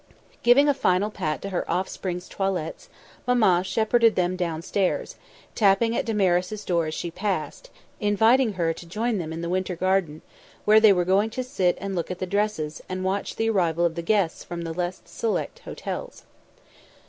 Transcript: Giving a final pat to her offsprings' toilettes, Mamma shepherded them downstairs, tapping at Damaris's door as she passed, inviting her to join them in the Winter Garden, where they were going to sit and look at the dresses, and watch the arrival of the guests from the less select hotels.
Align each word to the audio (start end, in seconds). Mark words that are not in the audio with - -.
Giving 0.41 0.67
a 0.67 0.73
final 0.73 1.11
pat 1.11 1.43
to 1.43 1.49
her 1.51 1.63
offsprings' 1.71 2.27
toilettes, 2.27 2.89
Mamma 3.27 3.63
shepherded 3.63 4.15
them 4.15 4.35
downstairs, 4.35 5.15
tapping 5.53 5.95
at 5.95 6.05
Damaris's 6.07 6.65
door 6.65 6.87
as 6.87 6.95
she 6.95 7.11
passed, 7.11 7.69
inviting 7.99 8.53
her 8.53 8.73
to 8.73 8.87
join 8.87 9.19
them 9.19 9.31
in 9.31 9.41
the 9.41 9.47
Winter 9.49 9.75
Garden, 9.75 10.23
where 10.65 10.79
they 10.79 10.91
were 10.91 11.05
going 11.05 11.29
to 11.29 11.43
sit 11.43 11.77
and 11.79 11.95
look 11.95 12.09
at 12.09 12.17
the 12.17 12.25
dresses, 12.25 12.81
and 12.89 13.03
watch 13.03 13.35
the 13.35 13.51
arrival 13.51 13.85
of 13.85 13.93
the 13.93 14.01
guests 14.01 14.43
from 14.43 14.63
the 14.63 14.73
less 14.73 15.03
select 15.05 15.59
hotels. 15.59 16.23